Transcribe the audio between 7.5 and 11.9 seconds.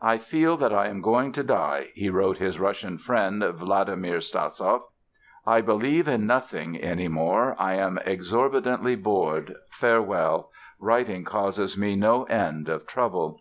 I am exorbitantly bored. Farewell! Writing causes